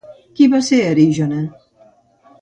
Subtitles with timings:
[0.39, 1.43] Qui va ser Erígone?